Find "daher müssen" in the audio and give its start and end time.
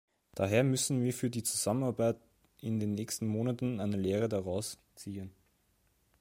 0.33-1.03